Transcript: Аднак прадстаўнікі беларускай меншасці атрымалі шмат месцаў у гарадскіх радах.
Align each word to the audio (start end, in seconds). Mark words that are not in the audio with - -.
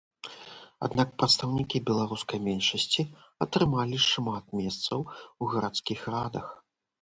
Аднак 0.85 1.07
прадстаўнікі 1.23 1.81
беларускай 1.89 2.39
меншасці 2.47 3.01
атрымалі 3.47 3.97
шмат 4.07 4.45
месцаў 4.63 4.99
у 5.11 5.43
гарадскіх 5.53 5.99
радах. 6.17 6.47